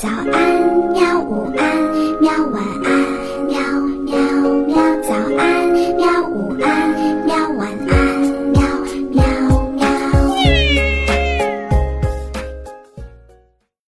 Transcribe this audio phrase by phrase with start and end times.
[0.00, 0.32] 早安，
[0.92, 1.20] 喵！
[1.20, 1.76] 午安，
[2.22, 2.32] 喵！
[2.46, 2.90] 晚安，
[3.44, 3.60] 喵
[4.06, 4.16] 喵
[4.64, 4.74] 喵！
[5.02, 6.26] 早安，喵！
[6.26, 7.36] 午安，喵！
[7.50, 8.62] 晚安，喵
[9.10, 9.20] 喵
[9.72, 9.84] 喵！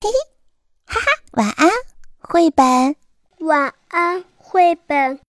[0.00, 0.10] 嘿嘿，
[0.84, 1.70] 哈哈，晚安，
[2.18, 2.96] 绘本。
[3.46, 5.20] 晚安，绘本。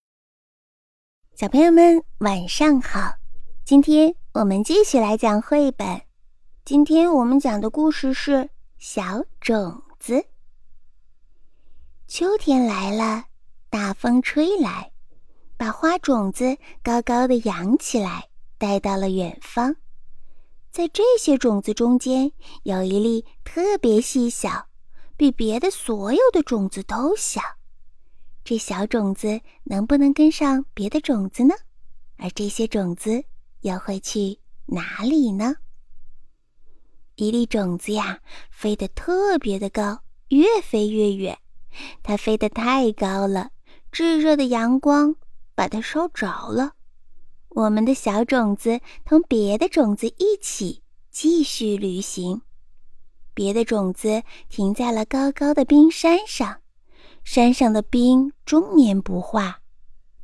[1.36, 3.12] 小朋友们，晚上好！
[3.64, 6.00] 今天我们继续来讲绘本。
[6.64, 8.32] 今天我们讲的故事是
[8.80, 10.14] 《小种子》。
[12.14, 13.24] 秋天来了，
[13.70, 14.92] 大风吹来，
[15.56, 19.74] 把花种子高高的扬起来，带到了远方。
[20.70, 22.30] 在这些种子中间，
[22.64, 24.66] 有一粒特别细小，
[25.16, 27.40] 比别的所有的种子都小。
[28.44, 31.54] 这小种子能不能跟上别的种子呢？
[32.18, 33.24] 而这些种子
[33.62, 35.54] 又会去哪里呢？
[37.14, 41.38] 一粒种子呀，飞得特别的高，越飞越远。
[42.02, 43.50] 它飞得太高了，
[43.90, 45.16] 炙热的阳光
[45.54, 46.72] 把它烧着了。
[47.50, 52.42] 我们的小种子同别的种子一起继续旅行。
[53.34, 56.60] 别的种子停在了高高的冰山上，
[57.24, 59.60] 山上的冰终年不化，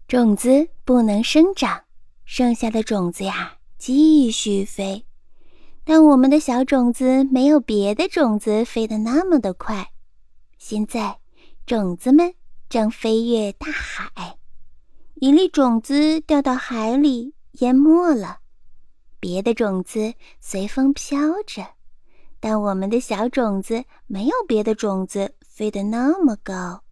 [0.06, 1.84] 种子不能生长。
[2.24, 5.06] 剩下的种子呀，继续飞。
[5.84, 9.90] 但我们的小种子没有别的种子飞得那么的快。
[10.58, 11.17] 现在，
[11.68, 12.34] 种子们
[12.70, 14.38] 正飞越大海，
[15.16, 18.38] 一粒种子掉到海里淹没了，
[19.20, 21.66] 别的种子随风飘着，
[22.40, 26.82] 但我们的小种子没有别的种子飞得那么高。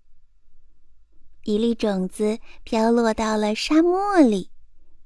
[1.44, 4.50] 一粒种子飘落到了沙漠里，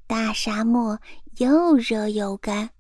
[0.09, 0.99] 大沙漠
[1.39, 2.71] 又热又干。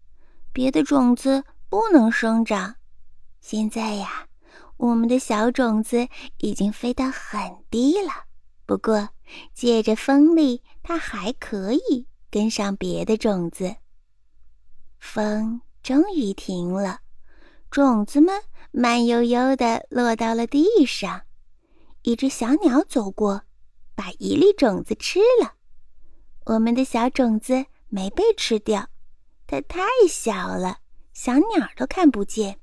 [0.53, 2.75] 别的种子不能生长。
[3.41, 4.27] 现在呀，
[4.81, 8.11] 我们的小种子已经飞得很低了。
[8.65, 9.11] 不过，
[9.53, 13.77] 借着风力，它还可以跟上别的种子。
[14.99, 17.01] 风终于停了，
[17.71, 21.25] 种子们慢悠悠地落到了地上。
[22.01, 23.43] 一只小鸟走过，
[23.95, 25.57] 把一粒种子吃了。
[26.47, 28.89] 我们的小种子没被吃掉。
[29.47, 30.79] 它太小了，
[31.13, 32.60] 小鸟都看不见。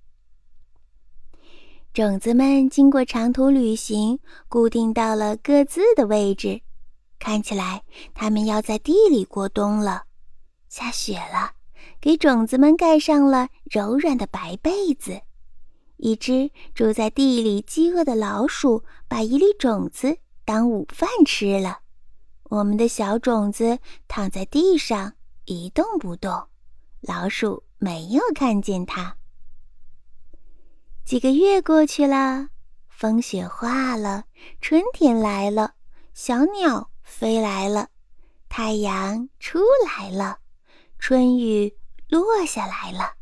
[1.97, 6.61] 种子们经过长途旅行，固定到了各自的位置。
[7.17, 7.81] 看起来，
[8.13, 10.03] 它们要在地里过冬了。
[10.69, 11.53] 下雪了，
[11.99, 15.19] 给种子们盖上了柔软的白被子。
[15.95, 21.79] 一只住在地里饥饿的老鼠，把一粒种子当午饭吃了。
[22.43, 25.13] 我们的小种子躺在地上
[25.45, 26.31] 一动不动。
[27.01, 29.17] 老鼠没有看见它。
[31.07, 32.49] 几个月过去了，
[32.89, 34.25] 风雪化了，
[34.59, 35.75] 春天来了，
[36.13, 37.87] 小鸟飞来了，
[38.49, 40.39] 太阳出来了，
[40.99, 41.73] 春雨
[42.09, 43.13] 落下来了，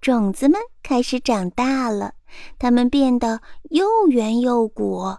[0.00, 2.14] 种子们开始长大了，
[2.58, 5.18] 它们变得又圆又鼓，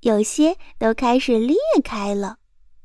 [0.00, 2.36] 有些都开始裂开了。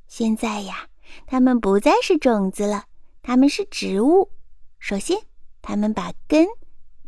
[0.07, 0.87] 现在呀，
[1.27, 2.85] 它们不再是种子了。
[3.21, 4.31] 它们是植物。
[4.79, 5.17] 首先，
[5.61, 6.47] 它们把根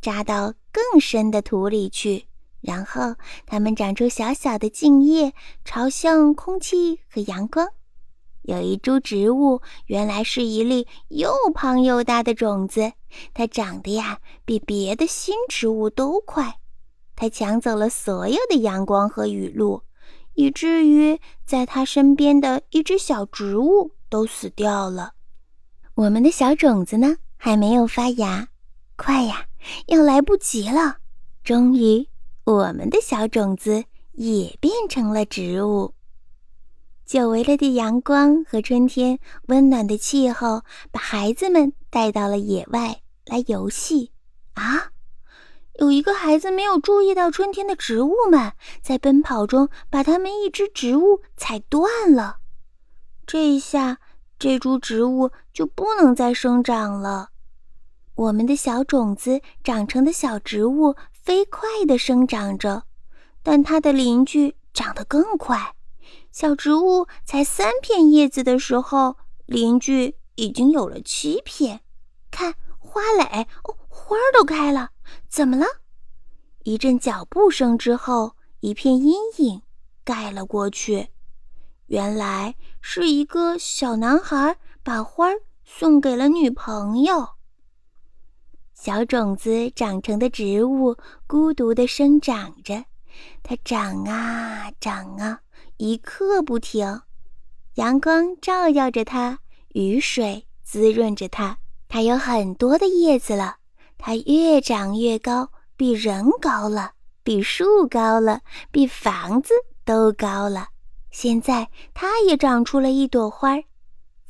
[0.02, 2.26] 扎到更深的土里去，
[2.62, 3.16] 然后
[3.46, 5.34] 它们长出小小的茎叶，
[5.66, 7.68] 朝向空气和阳光。
[8.44, 12.94] 有一株植物，原来是一粒又胖又大的种子，
[13.34, 16.56] 它长得呀比别的新植物都快。
[17.16, 19.84] 它抢走了所有的阳光和雨露，
[20.34, 25.14] 以至于在它身边的一只小植物都死掉了。
[25.94, 28.48] 我们的小种子呢，还没有发芽，
[28.96, 29.46] 快呀，
[29.88, 30.98] 要来不及了。
[31.44, 32.08] 终于，
[32.44, 33.84] 我们的小种子
[34.14, 35.94] 也变成了植物。
[37.06, 44.12] 久违了的阳光和春天温暖的气候，把孩子们带到了野外来游戏。
[44.54, 44.92] 啊，
[45.80, 52.38] 有一个孩子没有注意到春天的植物们，在奔跑中把他们一只植物踩断了。
[53.26, 54.00] 这下。
[54.40, 57.30] 这株植物就不能再生长了。
[58.16, 62.84] 我们的小种子长成的小植物飞快地生长着，
[63.42, 65.76] 但它的邻居长得更快。
[66.32, 71.82] 小植物才三片叶子的时候，邻居已经有了七片。
[72.30, 74.92] 看花蕾，哦，花儿都开了。
[75.28, 75.66] 怎么了？
[76.64, 79.62] 一阵脚步声之后，一片阴影
[80.04, 81.10] 盖了过去。
[81.88, 85.28] 原来是一个小男孩把花
[85.66, 87.30] 送给了女朋友。
[88.84, 90.98] 小种子长成的植物
[91.28, 92.84] 孤独地生长着，
[93.44, 95.40] 它长啊长啊，
[95.78, 97.00] 一刻不停。
[97.76, 99.38] 阳光照耀着它，
[99.74, 101.60] 雨水滋润着它。
[101.88, 103.58] 它有很多的叶子了，
[104.00, 108.42] 它越长越高，比人高了，比树高了，
[108.72, 109.54] 比房子
[109.86, 110.70] 都高了。
[111.12, 113.64] 现在，它也长出了一朵花儿。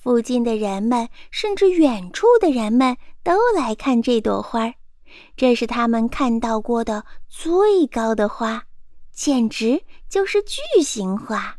[0.01, 4.73] 附近的人们，甚至远处的人们都来看这朵花儿。
[5.37, 8.63] 这是他们看到过的最高的花，
[9.11, 11.57] 简直就是巨型花。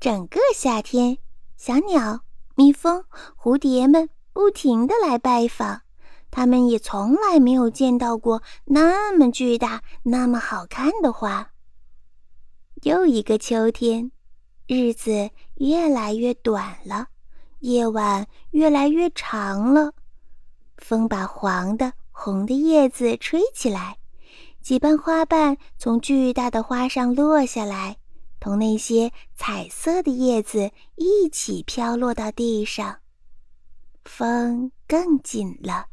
[0.00, 1.18] 整个夏天，
[1.56, 2.22] 小鸟、
[2.56, 3.04] 蜜蜂、
[3.40, 5.82] 蝴蝶们不停地来拜访，
[6.32, 11.52] 他们也从来没有见到过那么巨大、那么好看的花。
[12.82, 14.10] 又一个秋天，
[14.66, 17.06] 日子越来越短了。
[17.60, 19.92] 夜晚越来越长了，
[20.76, 23.96] 风把黄的、红的叶子吹起来，
[24.60, 27.96] 几瓣花瓣从巨大的花上落下来，
[28.38, 32.98] 同那些彩色的叶子一起飘落到地上。
[34.04, 35.86] 风更紧了，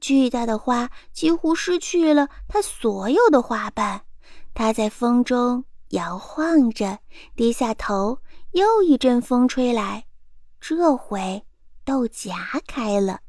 [0.00, 4.02] 巨大的花几乎失去了它所有的花瓣，
[4.54, 7.00] 它在风中摇晃着，
[7.34, 8.20] 低下头。
[8.52, 10.06] 又一阵风吹来。
[10.60, 11.44] 这回
[11.84, 12.34] 豆荚
[12.66, 13.20] 开了，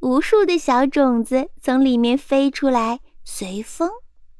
[0.00, 3.88] 无数的小种子从里面飞出来，随风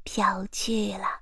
[0.03, 1.21] 飘去了。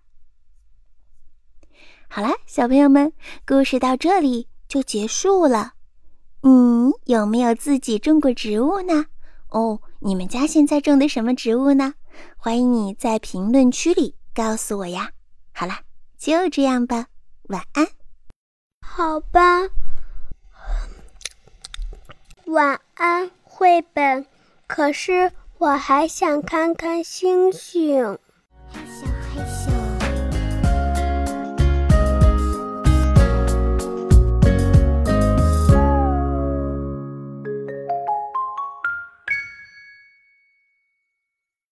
[2.08, 3.14] 好了，小朋友们，
[3.46, 5.74] 故事到这里就结束了。
[6.42, 9.06] 你有没有自己种过植物呢？
[9.50, 11.94] 哦，你们家现在种的什么植物呢？
[12.38, 15.12] 欢迎你在评论区里告诉我呀。
[15.52, 15.82] 好了，
[16.18, 17.08] 就这样吧，
[17.50, 17.86] 晚安。
[18.82, 19.68] 好吧。
[22.50, 24.26] 晚安，绘本。
[24.66, 28.18] 可是我还想看看星星。